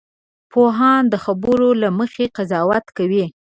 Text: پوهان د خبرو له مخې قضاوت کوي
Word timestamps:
پوهان 0.51 1.01
د 1.09 1.15
خبرو 1.23 1.69
له 1.81 1.89
مخې 1.99 2.25
قضاوت 2.37 2.85
کوي 2.97 3.25